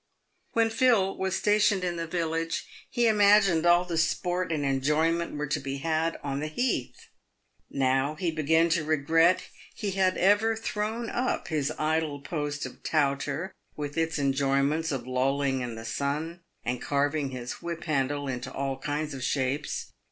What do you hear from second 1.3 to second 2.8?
stationed in the village,